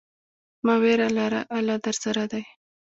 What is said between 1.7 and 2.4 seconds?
درسره